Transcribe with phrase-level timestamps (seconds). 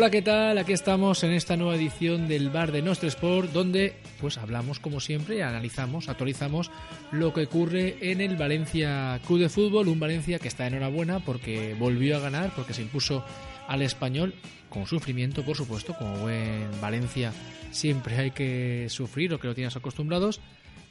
[0.00, 0.56] Hola, ¿qué tal?
[0.56, 4.98] Aquí estamos en esta nueva edición del Bar de Nostro Sport, donde pues hablamos como
[4.98, 6.70] siempre, analizamos, actualizamos
[7.12, 11.76] lo que ocurre en el Valencia Club de Fútbol, un Valencia que está enhorabuena porque
[11.78, 13.22] volvió a ganar, porque se impuso
[13.68, 14.32] al español
[14.70, 17.34] con sufrimiento, por supuesto, como buen Valencia
[17.70, 20.40] siempre hay que sufrir, lo que lo tienes acostumbrados,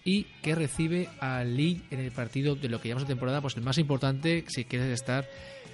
[0.03, 3.63] y que recibe al Lille en el partido de lo que llamamos temporada, pues el
[3.63, 5.27] más importante si quieres estar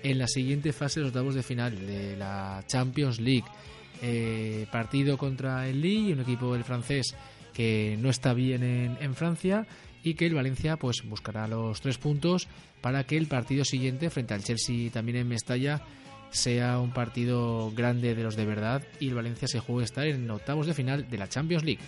[0.03, 3.45] en la siguiente fase de los octavos de final de la Champions League.
[4.01, 7.15] Eh, partido contra el Lille, un equipo del francés
[7.53, 9.65] que no está bien en, en, Francia
[10.03, 12.49] y que el Valencia pues buscará los tres puntos
[12.81, 15.81] para que el partido siguiente frente al Chelsea también en Mestalla
[16.29, 20.29] sea un partido grande de los de verdad y el Valencia se juegue estar en
[20.29, 21.81] octavos de final de la Champions League.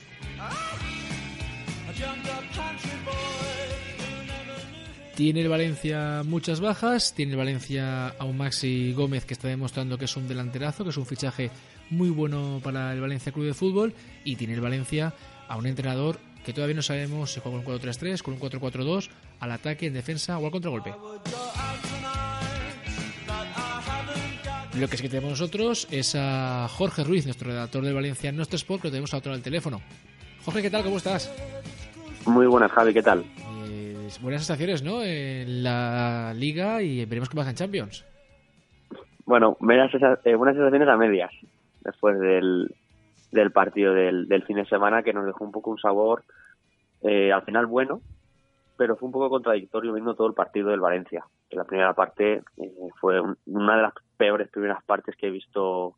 [5.16, 9.98] Tiene el Valencia muchas bajas, tiene el Valencia a un Maxi Gómez que está demostrando
[9.98, 11.50] que es un delanterazo, que es un fichaje
[11.89, 15.16] muy bueno para el Valencia Club de Fútbol y tiene el Valencia
[15.48, 19.09] a un entrenador que todavía no sabemos si juega con un 4-3-3, con un 4-4-2,
[19.39, 20.94] al ataque, en defensa o al contragolpe.
[24.76, 28.36] Lo que sí que tenemos nosotros es a Jorge Ruiz, nuestro redactor del Valencia en
[28.36, 29.82] nuestro Sport, que lo tenemos a otro al teléfono.
[30.45, 30.84] Jorge, ¿qué tal?
[30.84, 31.32] ¿Cómo estás?
[32.28, 33.23] Muy buenas, Javi, ¿qué tal?
[34.22, 35.03] buenas sensaciones, ¿no?
[35.03, 38.06] En la Liga y veremos qué pasa en Champions.
[39.25, 41.31] Bueno, buenas sensaciones a medias
[41.81, 42.73] después del,
[43.31, 46.23] del partido del, del, fin de semana que nos dejó un poco un sabor
[47.02, 48.02] eh, al final bueno,
[48.77, 51.26] pero fue un poco contradictorio viendo todo el partido del Valencia.
[51.49, 55.32] Que la primera parte eh, fue un, una de las peores primeras partes que he
[55.32, 55.95] visto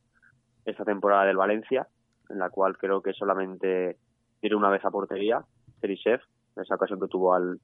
[0.65, 1.87] esta temporada del Valencia,
[2.29, 3.97] en la cual creo que solamente
[4.41, 5.43] tiró una vez a portería,
[5.79, 6.21] Serisev,
[6.55, 7.59] en esa ocasión que tuvo al,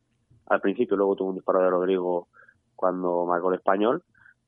[0.47, 2.27] al principio, luego tuvo un disparo de Rodrigo
[2.75, 4.03] cuando marcó el español,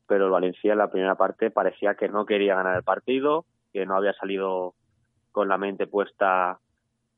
[0.07, 3.85] pero el Valencia en la primera parte parecía que no quería ganar el partido, que
[3.85, 4.75] no había salido
[5.31, 6.59] con la mente puesta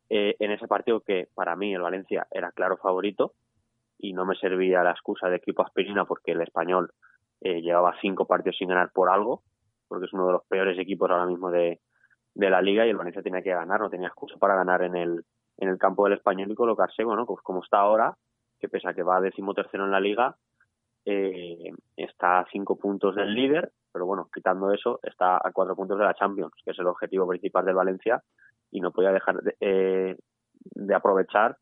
[0.09, 3.33] eh, en ese partido que para mí el Valencia era claro favorito
[3.97, 6.91] y no me servía la excusa de equipo aspirina porque el español
[7.41, 9.43] eh, llevaba cinco partidos sin ganar por algo,
[9.88, 11.79] porque es uno de los peores equipos ahora mismo de,
[12.33, 14.95] de la liga y el Valencia tenía que ganar, no tenía excusa para ganar en
[14.95, 15.25] el,
[15.59, 18.15] en el campo del español y colocarse, bueno, pues como está ahora,
[18.59, 20.35] que pese a que va decimotercero en la liga,
[21.05, 25.97] eh, está a cinco puntos del líder, pero bueno, quitando eso, está a cuatro puntos
[25.97, 28.21] de la Champions, que es el objetivo principal del Valencia,
[28.71, 30.15] y no podía dejar de, eh,
[30.53, 31.57] de aprovechar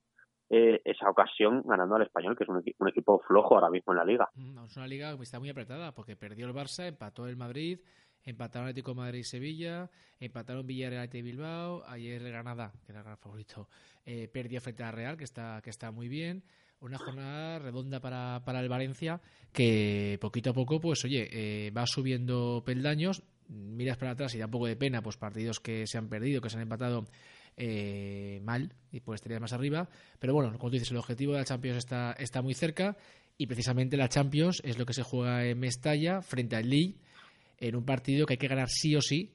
[0.50, 3.98] eh, esa ocasión ganando al español, que es un, un, equipo flojo ahora mismo en
[3.98, 4.30] la liga.
[4.66, 7.80] Es una liga que está muy apretada, porque perdió el Barça, empató el Madrid,
[8.28, 9.90] empataron Atlético de Madrid y Sevilla,
[10.20, 13.70] empataron Villarreal y Bilbao, ayer Granada, que era el gran favorito,
[14.06, 16.44] eh, perdió frente a Real, que está, que está muy bien
[16.80, 19.20] una jornada redonda para, para el Valencia
[19.52, 23.24] que poquito a poco, pues oye, eh, va subiendo peldaños.
[23.50, 26.42] Miras para atrás y da un poco de pena, pues partidos que se han perdido,
[26.42, 27.08] que se han empatado
[27.56, 29.90] eh, mal y pues estaría más arriba.
[30.20, 32.98] Pero bueno, como tú dices, el objetivo de la Champions está, está muy cerca
[33.38, 36.98] y precisamente la Champions es lo que se juega en Mestalla frente al Lille
[37.58, 39.34] en un partido que hay que ganar sí o sí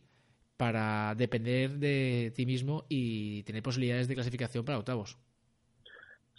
[0.57, 5.19] para depender de ti mismo y tener posibilidades de clasificación para octavos.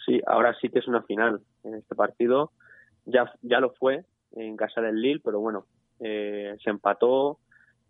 [0.04, 2.52] Sí, ahora sí que es una final en este partido.
[3.06, 5.66] Ya, ya lo fue en casa del Lille, pero bueno,
[6.00, 7.38] eh, se empató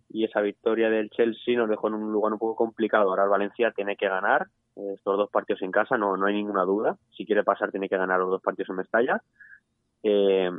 [0.09, 3.11] y esa victoria del Chelsea nos dejó en un lugar un poco complicado.
[3.11, 6.34] Ahora el Valencia tiene que ganar eh, estos dos partidos en casa, no, no hay
[6.34, 6.97] ninguna duda.
[7.16, 9.22] Si quiere pasar, tiene que ganar los dos partidos en Mestalla.
[10.03, 10.50] Eh,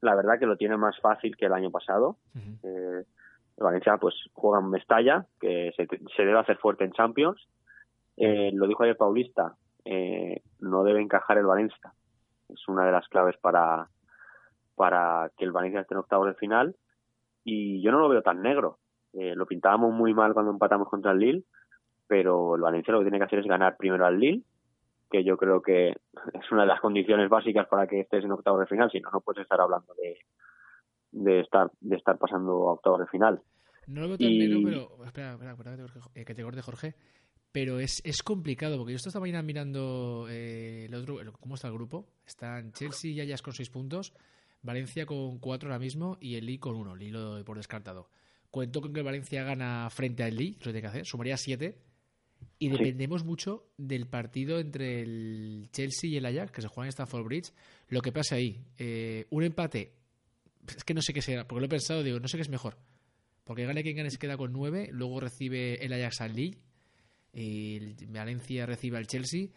[0.00, 2.16] la verdad que lo tiene más fácil que el año pasado.
[2.34, 2.58] Uh -huh.
[2.62, 3.04] eh,
[3.56, 5.86] el Valencia pues juega en Mestalla, que se,
[6.16, 7.46] se debe hacer fuerte en Champions.
[8.16, 9.54] Eh, lo dijo ayer Paulista,
[9.84, 11.92] eh, no debe encajar el Valencia.
[12.48, 13.88] Es una de las claves para,
[14.74, 16.74] para que el Valencia esté en octavos de final.
[17.44, 18.78] Y yo no lo veo tan negro.
[19.12, 21.44] Eh, lo pintábamos muy mal cuando empatamos contra el Lille,
[22.06, 24.42] pero el Valencia lo que tiene que hacer es ganar primero al Lille,
[25.10, 28.60] que yo creo que es una de las condiciones básicas para que estés en octavos
[28.60, 30.18] de final, si no, no puedes estar hablando de,
[31.12, 33.40] de estar de estar pasando a octavos de final.
[33.86, 34.64] No lo veo tan y...
[34.64, 36.94] pero espera, espera, espera, que te corte Jorge
[37.52, 41.74] pero es, es complicado porque yo esta mañana mirando eh, el otro, cómo está el
[41.74, 42.06] grupo.
[42.26, 44.12] Están Chelsea y Ayas con 6 puntos,
[44.62, 48.08] Valencia con 4 ahora mismo y el Lille con 1, Lille por descartado.
[48.50, 51.76] cuento con que Valencia gana frente al Lille, lo tiene que hacer, sumaría 7.
[52.58, 56.90] Y dependemos mucho del partido entre el Chelsea y el Ajax, que se juega en
[56.90, 57.52] Stamford Bridge.
[57.88, 59.94] Lo que pasa ahí, eh, un empate,
[60.66, 62.50] es que no sé qué será, porque lo he pensado, digo, no sé qué es
[62.50, 62.76] mejor.
[63.44, 66.58] Porque gane quien gane se queda con 9, luego recibe el Ajax al Lille,
[67.32, 69.48] y el Valencia recibe al Chelsea,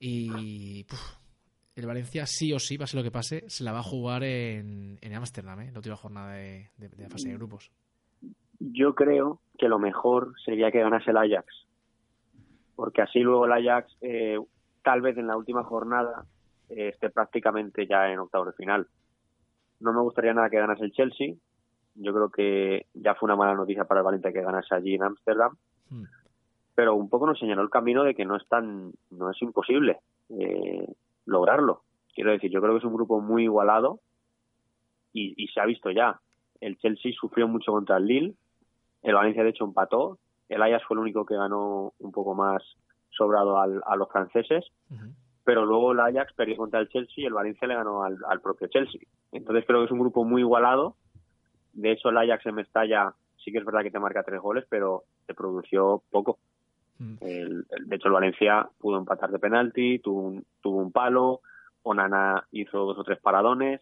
[0.00, 1.18] y puf,
[1.76, 4.98] el Valencia sí o sí, pase lo que pase, se la va a jugar en
[5.14, 5.70] Ámsterdam, ¿eh?
[5.70, 7.70] la última jornada de, de, de fase de grupos.
[8.58, 11.46] Yo creo que lo mejor sería que ganase el Ajax,
[12.78, 14.38] porque así luego el Ajax, eh,
[14.84, 16.26] tal vez en la última jornada,
[16.68, 18.86] eh, esté prácticamente ya en octavo de final.
[19.80, 21.34] No me gustaría nada que ganase el Chelsea.
[21.96, 25.02] Yo creo que ya fue una mala noticia para el Valencia que ganase allí en
[25.02, 25.56] Ámsterdam.
[25.90, 26.04] Hmm.
[26.76, 29.98] Pero un poco nos señaló el camino de que no es tan, no es imposible
[30.28, 30.86] eh,
[31.26, 31.82] lograrlo.
[32.14, 33.98] Quiero decir, yo creo que es un grupo muy igualado
[35.12, 36.20] y, y se ha visto ya.
[36.60, 38.34] El Chelsea sufrió mucho contra el Lille,
[39.02, 42.62] el Valencia de hecho empató, el Ajax fue el único que ganó un poco más
[43.10, 44.64] sobrado al- a los franceses,
[45.44, 48.40] pero luego el Ajax perdió contra el Chelsea y el Valencia le ganó al, al
[48.40, 49.00] propio Chelsea.
[49.32, 50.94] Entonces creo que es un grupo muy igualado.
[51.72, 54.64] De hecho, el Ajax en Mestalla sí que es verdad que te marca tres goles,
[54.68, 56.38] pero te produció poco.
[56.98, 57.14] Mm.
[57.20, 61.40] El- el- de hecho, el Valencia pudo empatar de penalti, tuvo un, tuvo un palo,
[61.82, 63.80] Onana hizo dos o tres paradones.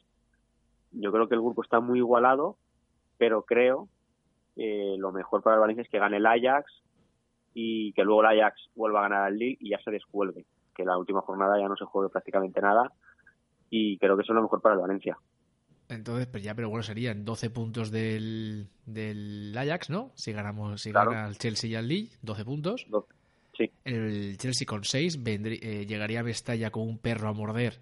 [0.93, 2.57] Yo creo que el grupo está muy igualado,
[3.19, 3.89] pero creo
[4.57, 6.73] que lo mejor para el Valencia es que gane el Ajax
[7.55, 10.45] y que luego el Ajax vuelva a ganar al League y ya se descuelgue,
[10.75, 12.91] que la última jornada ya no se juegue prácticamente nada
[13.71, 15.17] y creo que eso es lo mejor para el Valencia.
[15.89, 20.11] Entonces, pues ya, pero bueno, serían 12 puntos del, del Ajax, ¿no?
[20.17, 21.13] Si ganamos, si Claro.
[21.13, 22.87] gana el Chelsea y el Lille, 12 puntos.
[22.91, 23.07] Do-
[23.57, 27.79] Sí, El Chelsea con 6 llegaría a Mestalla con un perro a morder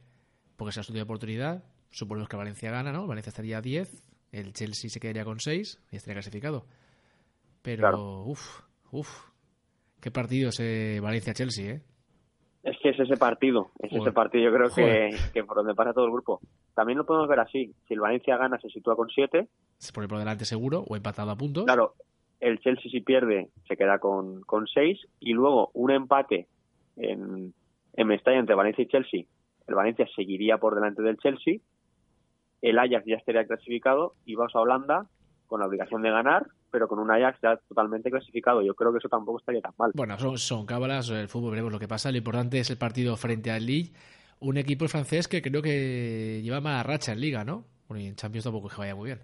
[0.56, 1.64] porque sea su última oportunidad.
[1.90, 3.08] Suponemos que Valencia gana, ¿no?
[3.08, 3.90] Valencia estaría a 10,
[4.38, 6.64] el Chelsea se quedaría con 6 y estaría clasificado.
[7.62, 8.22] Pero, Claro.
[8.24, 8.60] uff,
[8.92, 9.30] uff,
[10.00, 11.82] qué partido ese Valencia-Chelsea, ¿eh?
[12.62, 14.02] es que es ese partido, es Joder.
[14.02, 14.70] ese partido yo creo
[15.32, 16.40] que, por donde pasa todo el grupo.
[16.74, 19.48] También lo podemos ver así, si el Valencia gana se sitúa con 7,
[19.78, 21.64] Se pone por delante seguro o empatado a puntos.
[21.64, 21.94] claro,
[22.40, 26.48] el Chelsea si pierde se queda con, con 6 y luego un empate
[26.96, 27.54] en,
[27.94, 29.22] en Mestalla entre Valencia y Chelsea,
[29.66, 31.58] el Valencia seguiría por delante del Chelsea,
[32.64, 35.06] el Ajax ya estaría clasificado y vas a Holanda
[35.46, 38.62] con la obligación de ganar, pero con un Ajax ya totalmente clasificado.
[38.62, 39.92] Yo creo que eso tampoco estaría tan mal.
[39.94, 42.10] Bueno, son, son cábalas, el fútbol veremos lo que pasa.
[42.10, 43.92] Lo importante es el partido frente al Lille,
[44.40, 47.64] un equipo francés que creo que lleva mala racha en Liga, ¿no?
[47.86, 49.20] Bueno, y en Champions tampoco es que vaya muy bien.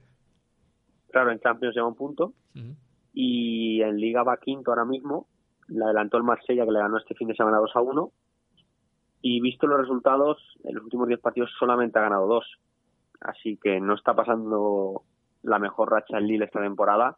[1.11, 2.35] Claro, en Champions lleva un punto
[3.15, 5.29] y en Liga va quinto ahora mismo.
[5.69, 8.13] Le adelantó el Marsella que le ganó este fin de semana 2 a 1.
[9.23, 12.45] Y visto los resultados, en los últimos 10 partidos solamente ha ganado dos.
[13.21, 15.03] Así que no está pasando
[15.43, 17.17] la mejor racha en Lille esta temporada.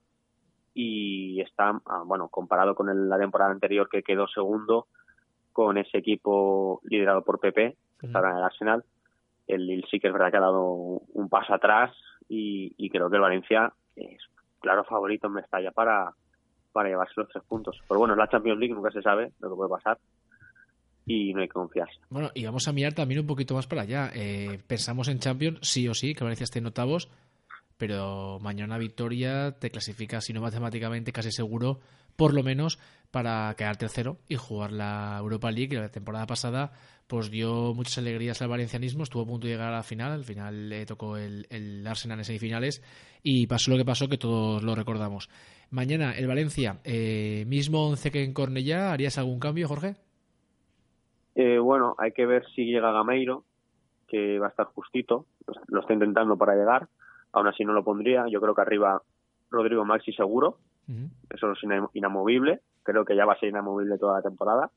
[0.74, 4.86] Y está, ah, bueno, comparado con el- la temporada anterior que quedó segundo
[5.52, 8.84] con ese equipo liderado por Pepe, que estaba en el Arsenal,
[9.46, 11.94] el Lille sí que es verdad que ha dado un paso atrás
[12.28, 14.22] y, y creo que el Valencia es
[14.60, 16.14] claro favorito en Mestalla para,
[16.72, 17.78] para llevarse los tres puntos.
[17.86, 19.98] Pero bueno, la Champions League, nunca se sabe lo que puede pasar
[21.12, 21.98] y no hay que confiarse.
[22.08, 24.10] Bueno, y vamos a mirar también un poquito más para allá.
[24.14, 27.10] Eh, pensamos en Champions, sí o sí, que Valencia esté en octavos,
[27.76, 31.80] pero mañana victoria te clasifica, si no matemáticamente, casi seguro,
[32.16, 32.78] por lo menos
[33.10, 35.76] para quedar tercero y jugar la Europa League.
[35.76, 36.72] La temporada pasada
[37.06, 40.24] pues dio muchas alegrías al valencianismo, estuvo a punto de llegar a la final, al
[40.24, 42.82] final le tocó el, el Arsenal en semifinales
[43.22, 45.28] y pasó lo que pasó, que todos lo recordamos.
[45.68, 49.96] Mañana el Valencia, eh, mismo 11 que en Cornellá, ¿harías algún cambio, Jorge?
[51.34, 53.44] Eh, bueno, hay que ver si llega Gameiro,
[54.06, 55.26] que va a estar justito,
[55.68, 56.88] lo está intentando para llegar,
[57.32, 59.02] aún así no lo pondría, yo creo que arriba
[59.50, 60.58] Rodrigo Maxi seguro,
[60.88, 61.08] Ujú.
[61.30, 64.70] eso es ina- inamovible, creo que ya va a ser inamovible toda la temporada.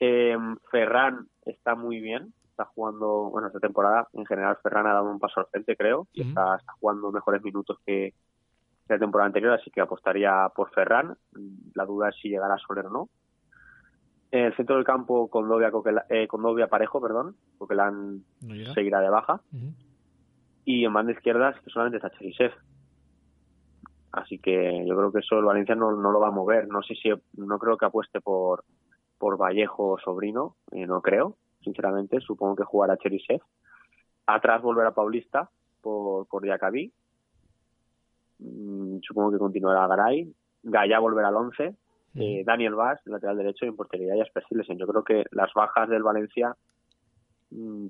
[0.00, 0.36] Eh,
[0.70, 5.18] Ferran está muy bien, está jugando, bueno, esta temporada en general Ferran ha dado un
[5.18, 8.12] paso al frente, creo, y está, está jugando mejores minutos que,
[8.86, 11.16] que la temporada anterior, así que apostaría por Ferran.
[11.74, 13.08] La duda es si llegará Soler o no.
[14.32, 18.24] En el centro del campo, Condovia, Coquela- eh, Condovia Parejo, perdón, Coquelán
[18.64, 19.40] ¿No seguirá de baja.
[20.64, 22.52] Y en banda izquierda que solamente está Cherisev.
[24.10, 26.66] Así que yo creo que eso el Valencia no, no lo va a mover.
[26.68, 28.64] No sé si, no creo que apueste por,
[29.18, 32.20] por Vallejo o Sobrino, eh, no creo, sinceramente.
[32.20, 33.40] Supongo que jugará Cherisev.
[34.26, 36.92] Atrás volverá Paulista por, por Diacabí.
[38.38, 40.32] Mm, supongo que continuará Garay.
[40.62, 41.74] Gaya volverá al 11.
[42.14, 44.78] Eh, Daniel Vaz, lateral derecho, y en portería Jasper Silesen.
[44.78, 46.54] Yo creo que las bajas del Valencia
[47.50, 47.86] mm,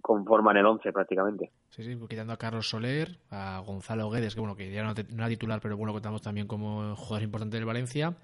[0.00, 1.50] conforman el 11 prácticamente.
[1.70, 5.16] Sí, sí, quitando a Carlos Soler, a Gonzalo Guedes, que bueno, que ya no, no
[5.18, 8.16] era titular, pero bueno, contamos también como jugador importante del Valencia,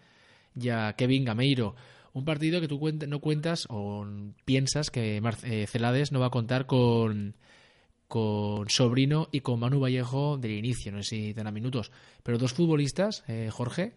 [0.55, 1.75] y a Kevin Gameiro.
[2.15, 4.07] Un partido que tú cuenta, no cuentas o
[4.45, 7.35] piensas que Mar eh, Celades no va a contar con,
[8.07, 11.91] con Sobrino y con Manu Vallejo del inicio, no sé si tendrá minutos,
[12.23, 13.95] pero dos futbolistas, eh, Jorge,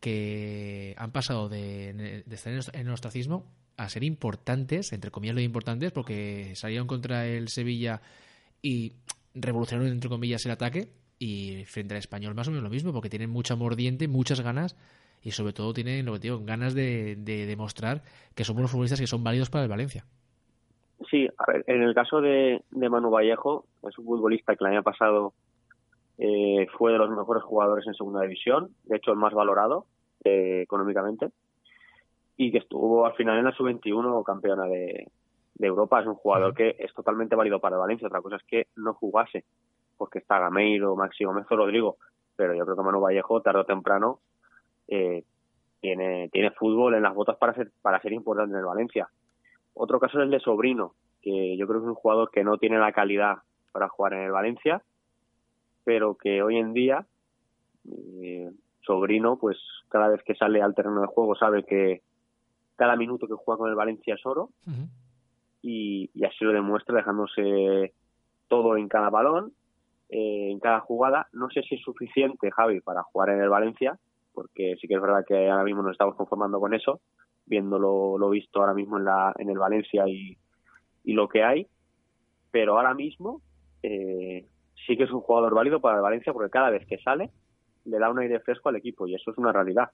[0.00, 5.42] que han pasado de, de estar en el ostracismo a ser importantes, entre comillas lo
[5.42, 8.00] importantes, porque salieron contra el Sevilla
[8.62, 8.94] y
[9.34, 10.88] revolucionaron, entre comillas, el ataque.
[11.18, 14.76] Y frente al español más o menos lo mismo, porque tienen mucha mordiente, muchas ganas
[15.26, 18.02] y sobre todo tienen, lo digo, ganas de, demostrar
[18.36, 20.04] que son buenos futbolistas que son válidos para el Valencia.
[21.10, 24.82] Sí, a ver, en el caso de, Manu Vallejo, es un futbolista que el año
[24.84, 25.32] pasado
[26.18, 29.86] eh, fue de los mejores jugadores en segunda división, de hecho el más valorado
[30.24, 31.30] eh, económicamente
[32.36, 35.08] y que estuvo al final en la sub-21 campeona de,
[35.58, 36.00] Europa.
[36.00, 38.08] Es un jugador que es totalmente válido para Valencia.
[38.08, 39.44] Otra cosa es que no jugase,
[39.96, 41.96] porque está Gameiro, Maxi Gómez o Rodrigo.
[42.36, 44.20] Pero yo creo que Manu Vallejo, tarde o temprano,
[44.88, 45.24] eh,
[45.80, 49.08] tiene, tiene fútbol en las botas para ser, para ser importante en el Valencia.
[49.72, 50.92] Otro caso es el de Sobrino,
[51.22, 53.38] que yo creo que es un jugador que no tiene la calidad
[53.72, 54.82] para jugar en el Valencia,
[55.86, 57.06] pero que hoy en día,
[57.88, 58.50] eh,
[58.80, 59.56] Sobrino, pues
[59.88, 62.02] cada vez que sale al terreno de juego sabe que,
[62.74, 64.50] cada minuto que juega con el Valencia es oro.
[65.62, 67.94] Y, así lo demuestra dejándose
[68.48, 69.52] todo en cada balón,
[70.08, 71.28] eh, en cada jugada.
[71.32, 73.96] No sé si es suficiente, Javi, para jugar en el Valencia,
[74.34, 77.00] porque sí que es verdad que ahora mismo nos estamos conformando con eso,
[77.46, 80.36] viendo lo, visto ahora mismo en, la, en el Valencia y,
[81.04, 81.68] y lo que hay,
[82.50, 83.40] pero ahora mismo
[83.84, 84.46] eh,
[84.86, 87.30] sí que es un jugador válido para el Valencia porque cada vez que sale
[87.84, 89.90] le da un aire fresco al equipo y eso es una realidad.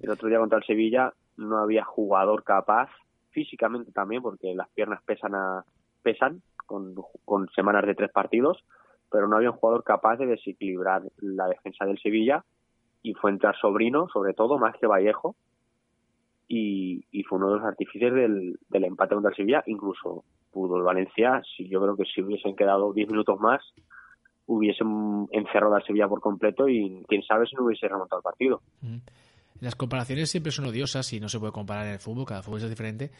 [0.00, 2.88] El otro día contra el Sevilla no había jugador capaz,
[3.30, 5.64] físicamente también, porque las piernas pesan, a,
[6.02, 8.64] pesan con, con semanas de tres partidos,
[9.10, 12.44] pero no había un jugador capaz de desequilibrar la defensa del Sevilla
[13.02, 15.36] y fue entrar Sobrino, sobre todo, más que Vallejo,
[16.48, 20.24] y, y fue uno de los artífices del, del empate contra el Sevilla, incluso
[20.66, 23.62] el Valencia, si yo creo que si hubiesen quedado 10 minutos más,
[24.46, 28.62] hubiesen encerrado al Sevilla por completo y quién sabe si no hubiese remontado el partido.
[29.60, 32.62] Las comparaciones siempre son odiosas y no se puede comparar en el fútbol, cada fútbol
[32.62, 33.10] es diferente.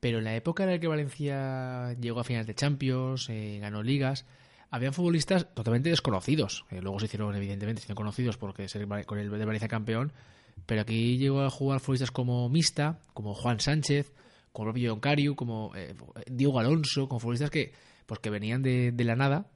[0.00, 3.84] Pero en la época en la que Valencia llegó a finales de Champions, eh, ganó
[3.84, 4.26] ligas,
[4.70, 6.64] habían futbolistas totalmente desconocidos.
[6.70, 10.12] luego se hicieron, evidentemente, se hicieron conocidos porque ser con el de Valencia campeón.
[10.66, 14.12] Pero aquí llegó a jugar futbolistas como Mista, como Juan Sánchez,
[14.52, 15.94] como el propio Cariu, como eh,
[16.30, 17.72] Diego Alonso, con futbolistas que,
[18.06, 19.50] pues, que venían de, de la nada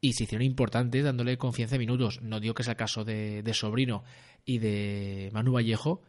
[0.00, 2.20] y se hicieron importantes dándole confianza de minutos.
[2.22, 4.02] No digo que sea el caso de, de Sobrino
[4.44, 6.02] y de Manu Vallejo,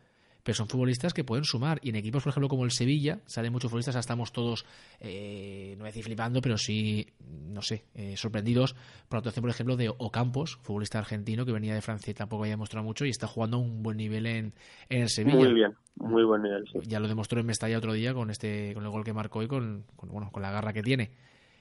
[0.43, 1.79] pero son futbolistas que pueden sumar.
[1.81, 4.65] Y en equipos, por ejemplo, como el Sevilla, salen muchos futbolistas, estamos todos,
[4.99, 7.07] eh, no voy a decir flipando, pero sí,
[7.47, 8.73] no sé, eh, sorprendidos
[9.07, 12.43] por la actuación, por ejemplo, de Ocampos, futbolista argentino que venía de Francia y tampoco
[12.43, 14.53] había demostrado mucho y está jugando a un buen nivel en,
[14.89, 15.37] en el Sevilla.
[15.37, 16.65] Muy bien, muy buen nivel.
[16.83, 19.47] Ya lo demostró en Mestalla otro día con este con el gol que marcó y
[19.47, 21.11] con, bueno, con la garra que tiene.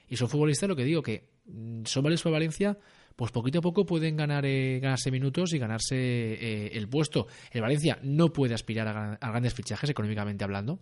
[0.07, 2.77] Y son futbolistas, lo que digo, que mm, son valientes para Valencia,
[3.21, 7.27] pues poquito a poco pueden ganar eh, ganarse minutos y ganarse eh, el puesto.
[7.51, 10.79] El Valencia no puede aspirar a, grandes fichajes económicamente hablando,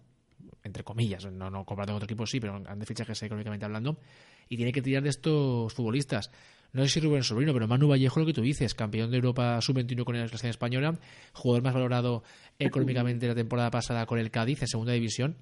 [0.63, 4.00] entre comillas, no, no comparado con otro equipo sí, pero grandes fichajes económicamente hablando,
[4.48, 6.31] y tiene que tirar de estos futbolistas.
[6.72, 9.60] No sé si Rubén Sobrino, pero Manu Vallejo, lo que tú dices, campeón de Europa
[9.60, 10.98] sub-21 con la selección española,
[11.34, 12.24] jugador más valorado
[12.58, 15.36] económicamente la temporada pasada con el Cádiz en segunda división,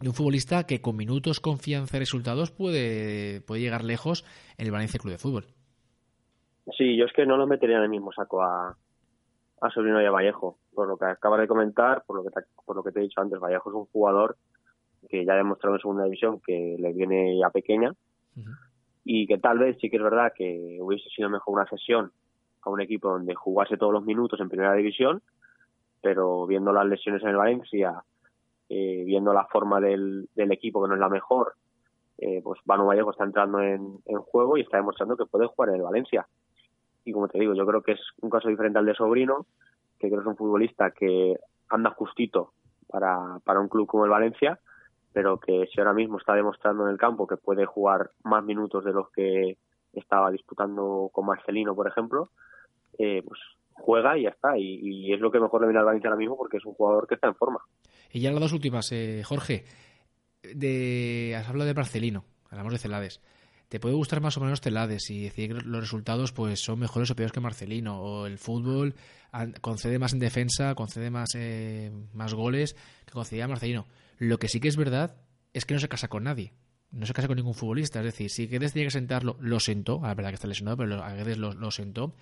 [0.00, 4.24] y un futbolista que con minutos, confianza y resultados puede, puede llegar lejos
[4.56, 5.48] en el Valencia Club de Fútbol.
[6.76, 8.76] Sí, yo es que no lo metería en el mismo saco a,
[9.60, 10.58] a Sobrino y a Vallejo.
[10.74, 13.02] Por lo que acabas de comentar, por lo que te, por lo que te he
[13.02, 14.36] dicho antes, Vallejo es un jugador
[15.08, 17.92] que ya ha demostrado en segunda división que le viene ya pequeña
[19.04, 22.10] y que tal vez sí que es verdad que hubiese sido mejor una sesión
[22.62, 25.22] a un equipo donde jugase todos los minutos en primera división,
[26.00, 28.02] pero viendo las lesiones en el Valencia
[28.68, 31.54] eh, viendo la forma del, equipo que no es la mejor,
[32.16, 35.76] eh, pues Manu Vallejo está entrando en, juego y está demostrando que puede jugar en
[35.76, 36.26] el Valencia.
[37.04, 39.46] Y como te digo, yo creo que es un caso diferente al de Sobrino,
[39.98, 41.36] que creo que es un futbolista que
[41.68, 42.52] anda justito
[42.88, 44.58] para, para un club como el Valencia,
[45.12, 48.84] pero que si ahora mismo está demostrando en el campo que puede jugar más minutos
[48.84, 49.58] de los que
[49.92, 52.30] estaba disputando con Marcelino, por ejemplo,
[52.98, 53.40] eh, pues
[53.74, 54.58] juega y ya está.
[54.58, 57.06] Y, es lo que mejor le viene al Valencia ahora mismo porque es un jugador
[57.06, 57.60] que está en forma.
[58.10, 59.64] Y ya las dos últimas, eh, Jorge.
[60.42, 63.22] De, has hablado de Marcelino, hablamos de Celades.
[63.68, 67.10] ¿Te puede gustar más o menos Celades y decir que los resultados pues son mejores
[67.10, 68.00] o peores que Marcelino?
[68.00, 68.94] ¿O el fútbol
[69.60, 73.86] concede más en defensa, concede más, eh, más goles que concedía Marcelino?
[74.18, 75.16] Lo que sí que es verdad
[75.52, 76.52] es que no se casa con nadie.
[76.90, 77.98] no se casa con ningún futbolista.
[78.00, 80.00] Es decir, si Guedes tiene que sentarlo, lo sentó.
[80.02, 82.14] La verdad que está lesionado, pero a Guedes lo, sentó.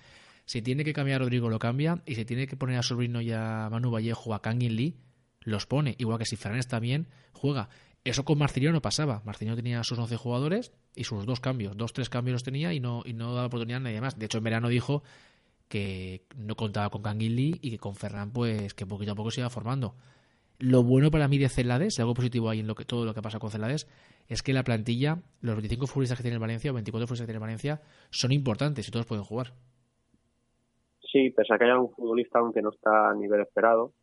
[0.45, 2.01] Si tiene que cambiar a Rodrigo, lo cambia.
[2.07, 4.97] Y si tiene que poner a Sobrino y a Manu Vallejo, a Kangin Lee,
[5.41, 5.95] los pone.
[5.99, 7.69] Igual que si Ferran está bien, juega.
[8.03, 9.21] Eso con Marcelino no pasaba.
[9.25, 11.75] Marcelino tenía sus 11 jugadores y sus dos cambios.
[11.77, 14.17] Dos, tres cambios los tenía y no, y no daba oportunidad a nadie más.
[14.17, 15.03] De hecho, en verano dijo
[15.67, 19.41] que no contaba con Lee y que con Ferran, pues que poquito a poco se
[19.41, 19.95] iba formando.
[20.59, 23.13] Lo bueno para mí de Celades, y algo positivo ahí en lo que, todo lo
[23.13, 23.87] que pasa con Celades,
[24.27, 27.31] es que la plantilla, los 25 futbolistas que tiene el Valencia o 24 futbolistas que
[27.31, 27.81] tiene el Valencia,
[28.11, 29.53] son importantes y todos pueden jugar.
[31.11, 33.93] Sí, pese a que haya un futbolista aunque no está a nivel esperado,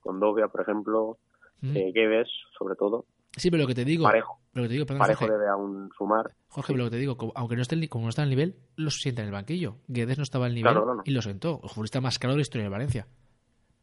[0.00, 1.18] con Dovia, por ejemplo,
[1.60, 1.76] Mm.
[1.76, 2.24] eh,
[2.56, 3.04] sobre todo,
[3.38, 4.38] Sí, pero lo que te digo, Parejo.
[4.52, 6.26] lo que te digo, perdón, Parejo Jorge, debe aún sumar.
[6.48, 8.56] Jorge, pero lo que te digo, como- aunque no esté, como no está al nivel,
[8.76, 9.76] lo sienta en el banquillo.
[9.88, 11.60] Guedes no estaba al nivel Claro, y lo sentó.
[11.62, 13.06] El futbolista más caro de la historia de Valencia.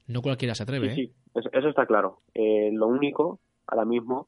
[0.08, 1.06] No cualquiera se atreve, Sí, ¿eh?
[1.08, 2.22] sí, eso, eso está claro.
[2.34, 4.28] Eh, lo único, ahora mismo,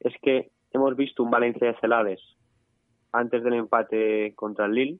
[0.00, 2.20] es que hemos visto un Valencia de Celades
[3.12, 4.98] antes del empate contra el Lille,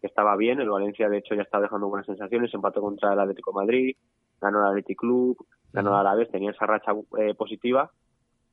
[0.00, 3.20] que estaba bien, el Valencia de hecho ya está dejando buenas sensaciones, empató contra el
[3.20, 3.96] Atlético de Madrid,
[4.40, 5.36] ganó el Athletic Club,
[5.72, 7.90] ganó el Alavés, tenía esa racha eh, positiva,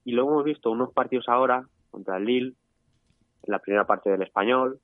[0.08, 2.54] y luego hemos visto unos partidos ahora contra el Lille,
[3.44, 4.80] en la primera parte del Español,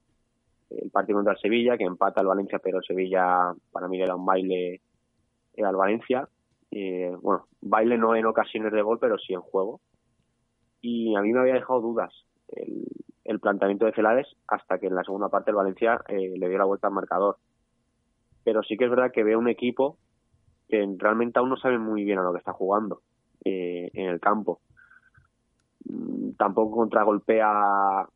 [0.69, 4.05] el partido contra el Sevilla, que empata el Valencia, pero el Sevilla para mí le
[4.05, 4.81] da un baile
[5.53, 6.27] eh, al Valencia.
[6.71, 9.79] Eh, bueno, baile no en ocasiones de gol, pero sí en juego.
[10.81, 12.13] Y a mí me había dejado dudas
[12.49, 12.85] el,
[13.23, 16.57] el planteamiento de Celades hasta que en la segunda parte el Valencia eh, le dio
[16.57, 17.37] la vuelta al marcador.
[18.43, 19.97] Pero sí que es verdad que veo un equipo
[20.67, 23.03] que realmente aún no sabe muy bien a lo que está jugando
[23.45, 24.59] eh, en el campo.
[25.93, 28.07] Mm, Tampoco contragolpea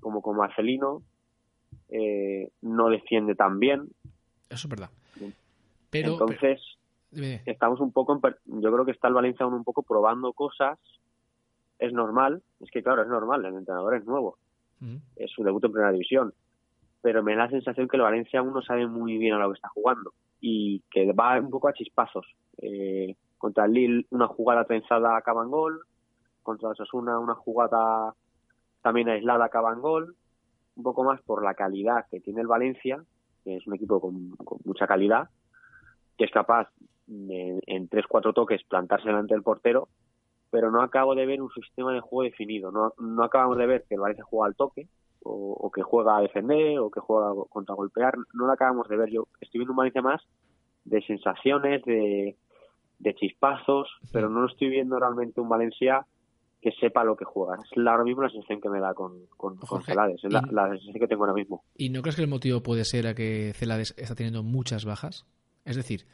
[0.00, 1.02] como con Marcelino,
[1.88, 3.88] eh, no defiende tan bien.
[4.48, 4.90] Eso es verdad.
[5.90, 6.60] Pero, Entonces,
[7.12, 10.32] pero- estamos un poco, en yo creo que está el Valencia aún un poco probando
[10.32, 10.78] cosas.
[11.78, 14.38] Es normal, es que claro, es normal, el entrenador es nuevo,
[15.16, 16.32] es su debut en primera división.
[17.02, 19.50] Pero me da la sensación que el Valencia aún no sabe muy bien a lo
[19.52, 22.26] que está jugando y que va un poco a chispazos.
[22.58, 25.80] Eh, contra el Lille, una jugada trenzada acaba en gol.
[26.46, 28.14] Contra Osasuna, una jugada
[28.80, 30.14] también aislada acaba en gol.
[30.76, 33.02] Un poco más por la calidad que tiene el Valencia,
[33.42, 35.28] que es un equipo con, mucha calidad,
[36.16, 36.68] que es capaz
[37.08, 39.88] de, en tres, cuatro toques plantarse delante del portero,
[40.52, 42.70] pero no acabo de ver un sistema de juego definido.
[42.70, 44.86] No, no acabamos de ver que el Valencia juega al toque,
[45.24, 48.14] o, que juega a defender, o que juega a contragolpear.
[48.34, 49.10] No lo acabamos de ver.
[49.10, 50.22] Yo estoy viendo un Valencia más
[50.84, 52.36] de sensaciones, de,
[53.00, 56.06] de chispazos, pero no estoy viendo realmente un Valencia
[56.60, 57.56] que sepa lo que juega.
[57.62, 60.52] Es la- ahora mismo la sensación que me da con, con, Celades, es la, y-
[60.54, 61.62] la sensación que tengo ahora mismo.
[61.76, 65.26] ¿Y no crees que el motivo puede ser a que Celades está teniendo muchas bajas?
[65.64, 66.06] Es decir,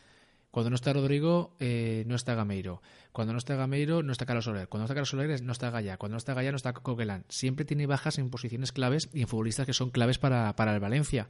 [0.51, 2.83] cuando no está Rodrigo, eh, no está Gameiro.
[3.13, 4.69] Cuando no está Gameiro, no está Carlos Soler.
[4.69, 5.97] Cuando no está Carlos Soler, no está Gaya.
[5.97, 7.25] Cuando no está Gaya, no está Coquelán.
[7.29, 10.81] Siempre tiene bajas en posiciones claves y en futbolistas que son claves para, para el
[10.81, 11.29] Valencia.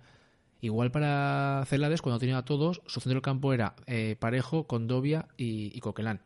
[0.61, 5.27] Igual para Celades, cuando tenía a todos, su centro del campo era eh, Parejo, Condovia
[5.37, 6.21] y, y Coquelán.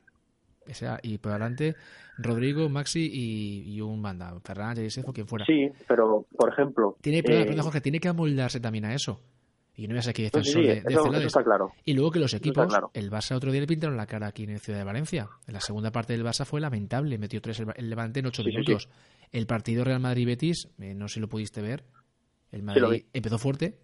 [1.03, 1.77] Y por adelante,
[2.19, 5.45] Rodrigo, Maxi y, y un manda, Fernández, Yesef o quien fuera.
[5.47, 6.97] Sí, pero, por ejemplo...
[7.01, 9.21] Tiene, eh, Jorge, tiene que amoldarse también a eso.
[9.79, 11.27] Y no voy a ser aquí sí, defensor sí, de, de eso, eso Celades.
[11.27, 11.71] está claro.
[11.85, 12.91] Y luego que los equipos, claro.
[12.95, 15.29] el Barça otro día le pintaron la cara aquí en el Ciudad de Valencia.
[15.47, 18.43] En la segunda parte del Barça fue lamentable, metió tres el, el Levante en ocho
[18.43, 18.89] Sí, minutos.
[19.33, 21.85] El partido Real Madrid-Betis, eh, no sé si lo pudiste ver,
[22.53, 23.79] el Madrid empezó fuerte,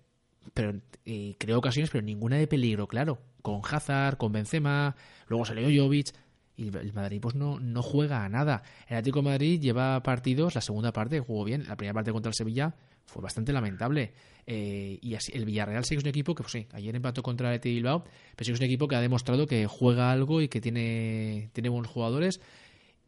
[0.55, 0.73] pero
[1.05, 3.19] eh, creó ocasiones, pero ninguna de peligro, claro.
[3.43, 4.97] Con Hazard, con Benzema,
[5.29, 6.13] luego salió Jovic.
[6.57, 8.63] Y el- Madrid pues no, no juega a nada.
[8.89, 12.35] El Atlético Madrid lleva partidos, la segunda parte jugó bien, la primera parte contra el
[12.35, 12.75] Sevilla
[13.07, 14.13] fue bastante lamentable.
[14.47, 17.23] Eh, y así, el Villarreal sí que es un equipo que, pues sí, ayer empató
[17.23, 20.11] contra el Athletic Bilbao, pero sí que es un equipo que ha demostrado que juega
[20.13, 22.41] algo y que tiene, tiene buenos jugadores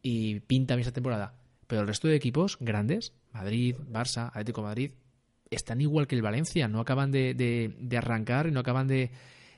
[0.01, 1.33] y pinta bien esta temporada.
[1.67, 4.91] Pero el resto de equipos grandes, Madrid, Barça, Atlético Madrid,
[5.49, 9.11] están igual que el Valencia, no acaban de, de- de arrancar y no acaban de,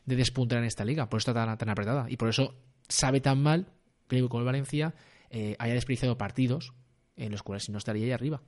[0.05, 2.05] de despuntar en esta liga, por eso está tan, tan apretada.
[2.09, 2.55] Y por eso
[2.87, 3.67] sabe tan mal
[4.07, 4.93] que equipo como el Valencia
[5.29, 6.73] eh, haya desperdiciado partidos
[7.15, 8.41] en los cuales si no estaría ahí arriba.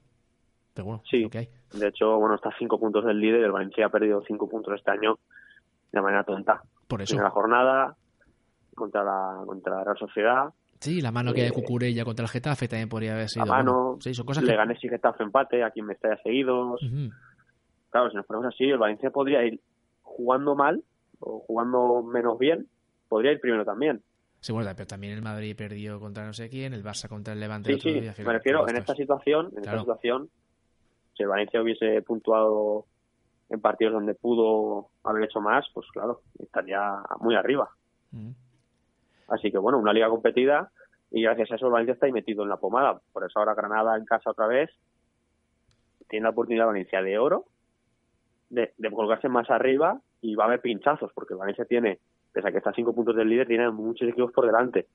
[0.74, 1.22] Pero bueno, Sí.
[1.24, 1.50] lo que hay.
[1.74, 3.42] De hecho, bueno, está a cinco puntos del líder.
[3.44, 5.18] El Valencia ha perdido cinco puntos este año
[5.92, 6.62] de manera tonta.
[6.88, 7.12] Por eso.
[7.16, 7.96] Primera jornada
[8.76, 10.54] contra la, contra la Real Sociedad.
[10.80, 13.44] Sí, la mano que hay de Eh, Cucurella contra el Getafe también podría haber sido.
[13.44, 13.74] a mano.
[13.84, 14.52] bueno, sí, son cosas que.
[14.52, 16.82] Leganés y Getafe empate, a quien me está seguidos.
[16.82, 17.10] Ujú.
[17.90, 19.60] Claro, si nos ponemos así, el Valencia podría ir
[20.04, 20.82] jugando mal
[21.20, 22.68] o jugando menos bien.
[23.10, 24.02] Podría ir primero también.
[24.42, 27.40] Sí, bueno, pero también el Madrid perdió contra no sé quién, el Barça contra el
[27.40, 28.14] Levante Sí, el otro sí, día.
[28.26, 29.80] me refiero en esta es- situación, en Claro.
[29.80, 30.30] esta situación,
[31.16, 32.86] si el Valencia hubiese puntuado
[33.50, 36.80] en partidos donde pudo haber hecho más, pues claro, estaría
[37.20, 37.70] muy arriba.
[38.14, 38.34] Ujú.
[39.28, 40.72] Así que bueno, una liga competida
[41.12, 43.02] y gracias a eso el Valencia está ahí metido en la pomada.
[43.12, 44.70] Por eso ahora Granada en casa otra vez
[46.08, 47.46] tiene la oportunidad Valencia de oro
[48.50, 52.00] de, de colgarse más arriba y va a haber pinchazos porque el Valencia tiene,
[52.32, 54.88] pese a que está a cinco puntos del líder, tiene muchos equipos por delante.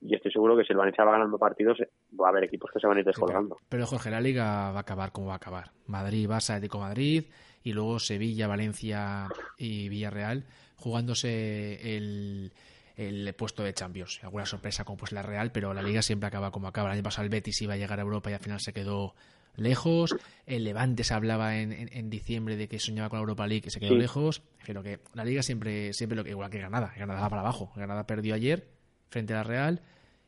[0.00, 1.78] Y estoy seguro que si el Valencia va ganando partidos,
[2.20, 3.58] va a haber equipos que se van a ir descolgando.
[3.68, 5.72] Pero Jorge, la liga va a acabar como va a acabar.
[5.86, 7.24] Madrid, Barça, Atlético Madrid
[7.62, 10.44] y luego Sevilla, Valencia y Villarreal
[10.76, 12.52] jugándose el,
[12.96, 14.20] el puesto de Champions.
[14.22, 16.88] Alguna sorpresa como pues la Real, pero la liga siempre acaba como acaba.
[16.90, 19.14] El año pasado el Betis iba a llegar a Europa y al final se quedó
[19.56, 20.16] lejos.
[20.46, 23.64] El Levante se hablaba en, en, en diciembre de que soñaba con la Europa League
[23.66, 23.98] y se quedó Sí.
[23.98, 24.42] lejos.
[24.66, 26.92] Pero que la liga siempre, siempre lo que igual que Granada.
[26.96, 27.72] Granada va para abajo.
[27.76, 28.68] Granada perdió ayer
[29.08, 29.82] frente a la Real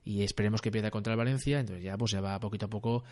[0.05, 1.61] y esperemos que pierda contra el Valencia.
[1.61, 3.05] Entonces ya pues se va poquito a poco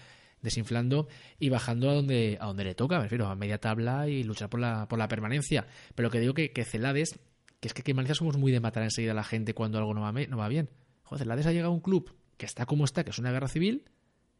[0.42, 4.22] desinflando y bajando a donde a donde le toca, me refiero, a media tabla y
[4.22, 5.66] luchar por la, por la permanencia.
[5.94, 7.18] Pero que digo que, que Celades,
[7.60, 9.78] que es que aquí en Valencia somos muy de matar enseguida a la gente cuando
[9.78, 10.68] algo no va, no va bien.
[11.04, 13.48] Joder, Celades ha llegado a un club que está como está, que es una guerra
[13.48, 13.84] civil,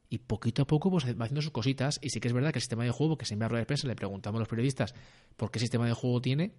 [0.09, 1.99] y poquito a poco pues va haciendo sus cositas.
[2.03, 3.66] Y sí que es verdad que el sistema de juego, que siempre a rueda de
[3.66, 4.95] prensa le preguntamos a los periodistas
[5.37, 6.55] por qué sistema de juego tiene,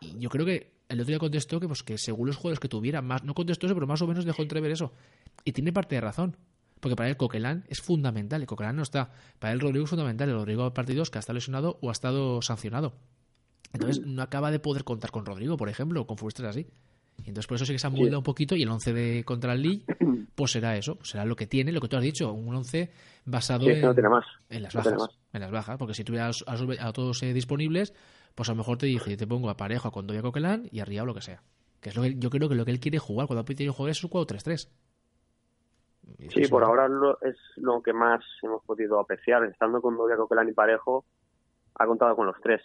[0.00, 2.68] y yo creo que el otro día contestó que, pues, que según los jugadores que
[2.68, 4.92] tuviera, más, no contestó eso, pero más o menos dejó entrever eso.
[5.44, 6.36] Y tiene parte de razón.
[6.80, 8.42] Porque para él Coquelán es fundamental.
[8.42, 9.10] Y Coquelán no está.
[9.38, 10.28] Para él Rodrigo es fundamental.
[10.28, 12.94] El Rodrigo partidos que ha estado lesionado o ha estado sancionado.
[13.72, 16.66] Entonces no acaba de poder contar con Rodrigo, por ejemplo, con futbolistas así.
[17.18, 17.98] Y entonces por eso sí que se han Sí.
[18.00, 19.84] moldeado un poquito y el 11 de contra el Lille,
[20.34, 22.90] pues será eso, será lo que tiene, lo que tú has dicho, un 11
[23.24, 24.24] basado Sí, en, no tiene más.
[24.48, 25.18] en las No bajas, más.
[25.32, 27.94] en las bajas, porque si tuvieras a, a- a todos eh, disponibles,
[28.34, 30.80] pues a lo mejor te dice, yo te pongo a pareja con Doya Coquelán y
[30.80, 31.42] arriba o lo que sea.
[31.80, 33.90] Que es lo que yo creo que lo que él quiere jugar, cuando quiere jugar
[33.90, 34.68] es un 4-3-3.
[36.18, 39.42] Y Sí, por ahora lo- es lo que más hemos podido apreciar.
[39.44, 41.04] Estando con Novia Coquelán y Parejo,
[41.74, 42.62] ha contado con los tres.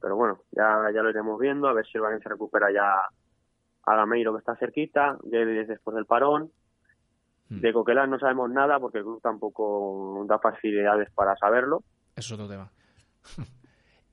[0.00, 2.94] Pero bueno, ya, ya lo iremos viendo, a ver si el Valencia recupera ya
[3.86, 6.50] a Gameiro que está cerquita, Guedes después del parón.
[7.48, 7.60] Hmm.
[7.60, 11.82] De Coquelán no sabemos nada porque el club tampoco da facilidades para saberlo.
[12.16, 12.70] Eso es otro tema.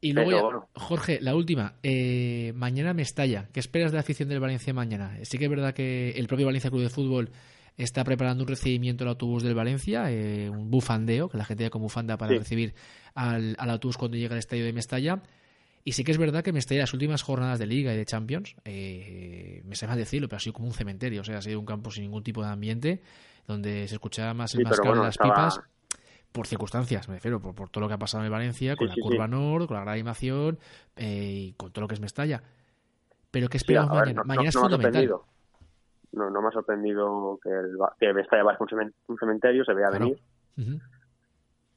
[0.02, 0.68] y Pero luego, ya- bueno.
[0.76, 1.74] Jorge, la última.
[1.84, 3.48] Eh, mañana Mestalla.
[3.54, 5.18] ¿Qué esperas de la afición del Valencia mañana?
[5.24, 7.30] Sí que es verdad que el propio Valencia Club de Fútbol
[7.78, 11.70] está preparando un recibimiento al autobús del Valencia, eh, un bufandeo, que la gente ya
[11.70, 12.38] con bufanda para Sí.
[12.40, 12.74] recibir
[13.16, 15.22] al, al autobús cuando llega al estadio de Mestalla.
[15.84, 18.56] Y sí que es verdad que Mestalla, las últimas jornadas de Liga y de Champions,
[18.65, 21.22] eh, me sé mal decirlo, pero ha sido como un cementerio.
[21.22, 23.02] O sea, ha sido un campo sin ningún tipo de ambiente,
[23.48, 25.62] donde se escuchaba más el Sí, bueno, de las estaba- pipas
[26.32, 28.89] por circunstancias, me refiero, por, por todo lo que ha pasado en Valencia, con Sí,
[28.89, 30.60] la sí, curva nord, con la gran animación
[30.96, 32.41] eh, y con todo lo que es Mestalla.
[33.32, 34.22] Pero ¿qué esperamos ver, mañana?
[34.22, 35.08] no- mañana no- es no me ha fundamental.
[35.10, 35.26] sorprendido.
[36.13, 39.17] No, no me ha sorprendido que, el, Va- que Mestalla vaya a un cemen- un
[39.17, 40.06] cementerio, se vea Claro.
[40.06, 40.82] venir.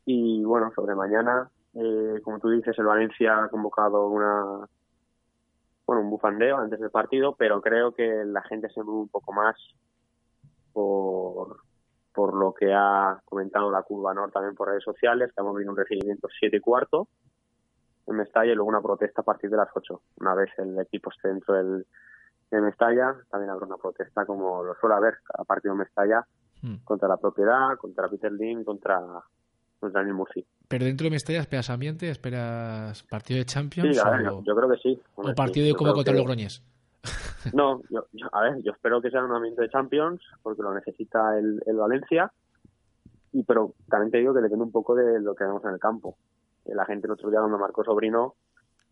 [0.07, 4.67] Y bueno, sobre mañana, eh, como tú dices, el Valencia ha convocado una
[5.87, 9.33] bueno, un bufandeo antes del partido, pero creo que la gente se mueve un poco
[9.33, 9.55] más
[10.73, 11.59] por,
[12.15, 15.71] por lo que ha comentado la Curva Nord también por redes sociales, que hemos visto
[15.71, 17.09] un recibimiento 7 y cuarto
[18.07, 20.01] en Mestalla y luego una protesta a partir de las 8.
[20.21, 21.87] Una vez el equipo esté dentro del,
[22.51, 26.27] de Mestalla, también habrá una protesta como lo suele haber cada partido en Mestalla
[26.65, 26.77] Mm.
[26.83, 28.99] contra la propiedad, contra Peter Lim, contra,
[29.79, 30.47] contra Neil Murphy.
[30.69, 34.43] Pero dentro de Mestalla esperas ambiente, esperas partido de Champions Sí, a o, ver, yo,
[34.45, 35.01] yo creo que sí.
[35.15, 36.63] o partido sí, de Copa contra que- Logroñés.
[37.53, 40.73] No, yo, yo- a ver, yo espero que sea un ambiente de Champions, porque lo
[40.75, 42.33] necesita el, el Valencia,
[43.33, 45.79] y pero también te digo que depende un poco de lo que vemos en el
[45.79, 46.17] campo.
[46.65, 48.35] Eh, La gente el otro día cuando marcó Sobrino,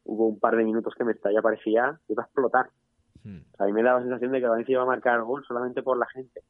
[0.05, 2.69] hubo un par de minutos que Mestalla parecía que iba a explotar.
[3.25, 3.39] Mm.
[3.39, 5.43] O sea, a mí me daba la sensación de que Valencia iba a marcar gol
[5.47, 6.43] solamente por la gente.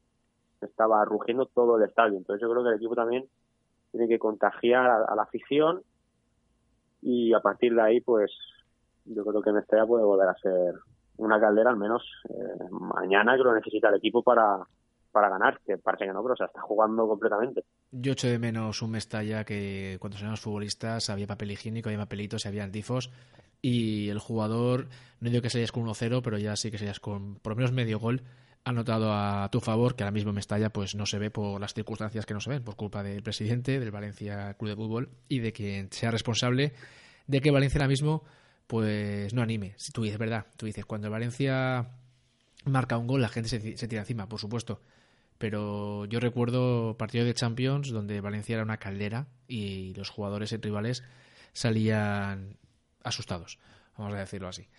[0.59, 2.17] Estaba rugiendo todo el estadio.
[2.17, 3.25] Entonces yo creo que el equipo también
[3.93, 5.83] tiene que contagiar a, la afición
[7.01, 8.31] y a partir de ahí, pues
[9.05, 10.73] yo creo que Mestalla puede volver a ser
[11.17, 14.65] una caldera al menos eh, mañana que lo necesita el equipo para,
[15.11, 17.65] para ganar, que parece que no, pero se está jugando completamente.
[17.91, 22.47] Yo echo de menos un Mestalla que cuando éramos futbolistas había papel higiénico, había papelitos,
[22.47, 23.11] había tifos
[23.61, 24.87] y el jugador,
[25.19, 27.71] no digo que serías con 1-0, pero ya sí que serías con por lo menos
[27.71, 28.23] medio gol
[28.63, 31.73] anotado a tu favor, que ahora mismo en Mestalla pues no se ve por las
[31.73, 35.39] circunstancias que no se ven, por culpa del presidente del Valencia Club de Fútbol y
[35.39, 36.73] de quien sea responsable
[37.27, 38.23] de que Valencia ahora mismo
[38.67, 39.73] pues no anime.
[39.77, 41.89] Si tú dices, verdad, tú dices, cuando Valencia
[42.65, 44.81] marca un gol la gente se, tira encima, por supuesto.
[45.37, 51.03] Pero yo recuerdo partido de Champions donde Valencia era una caldera y los jugadores rivales
[51.51, 52.57] salían
[53.03, 53.59] asustados,
[53.97, 54.69] vamos a decirlo así.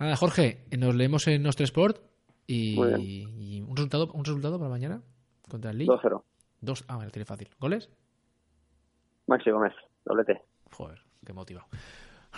[0.00, 2.02] Nada, Jorge, nos leemos en Nostra Sport
[2.48, 5.02] y, un resultado un resultado para mañana
[5.48, 5.92] contra el Lille.
[5.92, 6.22] 2-0.
[6.60, 7.48] Dos, ah, vale, tiene fácil.
[7.60, 7.90] ¿Goles?
[9.26, 10.42] Maxi Gómez, doblete.
[10.72, 11.68] Joder, qué motivado.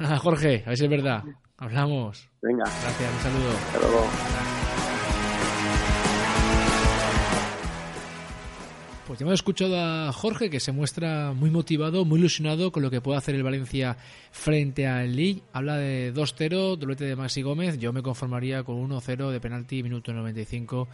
[0.01, 1.23] Nada, Jorge, a ver si es verdad.
[1.57, 2.29] Hablamos.
[2.43, 3.51] Venga, Gracias, un saludo.
[3.51, 5.00] hasta luego.
[9.11, 12.93] Pues ya hemos escuchado a Jorge que se muestra muy motivado, muy ilusionado con lo
[12.93, 13.97] que puede hacer el Valencia
[14.31, 15.43] frente al Lille.
[15.53, 17.77] Habla de 2-0, doblete de Maxi Gómez.
[17.81, 20.87] Yo me conformaría con 1-0 de penalti, minuto 95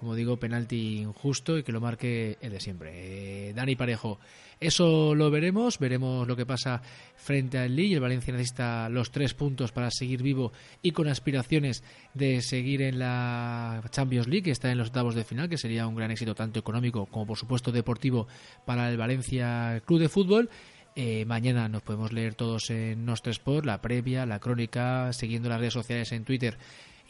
[0.00, 3.48] como digo, penalti injusto y que lo marque el de siempre.
[3.48, 4.18] Eh, Dani Parejo,
[4.58, 6.80] eso lo veremos, veremos lo que pasa
[7.16, 7.96] frente al Lille.
[7.96, 11.84] El Valencia necesita los tres puntos para seguir vivo y con aspiraciones
[12.14, 15.86] de seguir en la Champions League, que está en los octavos de final, que sería
[15.86, 18.26] un gran éxito tanto económico como por supuesto deportivo
[18.64, 20.48] para el Valencia Club de Fútbol.
[20.96, 25.58] Eh, mañana nos podemos leer todos en Nostra Sport, la previa, la crónica, siguiendo las
[25.60, 26.56] redes sociales en Twitter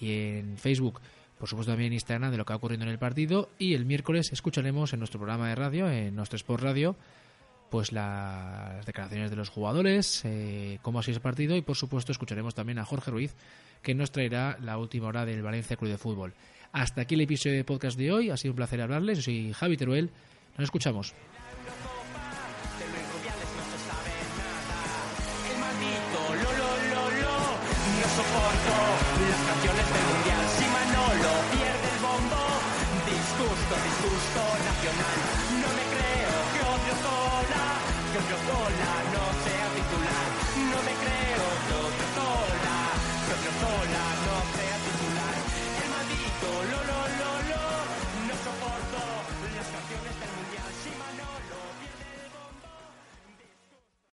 [0.00, 1.00] y en Facebook
[1.40, 3.48] por supuesto también en Instagram de lo que ha ocurrido en el partido.
[3.58, 6.96] Y el miércoles escucharemos en nuestro programa de radio, en nuestro Sport Radio,
[7.70, 11.56] pues las declaraciones de los jugadores, eh, cómo ha sido ese partido.
[11.56, 13.34] Y por supuesto escucharemos también a Jorge Ruiz
[13.80, 16.34] que nos traerá la última hora del Valencia Club de Fútbol.
[16.72, 19.52] Hasta aquí el episodio de podcast de hoy, ha sido un placer hablarles, yo soy
[19.54, 20.10] Javi Teruel,
[20.58, 21.14] nos escuchamos.
[38.46, 40.28] Cola no sea titular.
[40.70, 41.19] No me creo